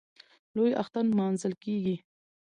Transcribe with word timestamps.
لوی 0.55 0.71
اختر 0.81 1.03
نماځل 1.11 1.53
کېږي. 1.63 1.95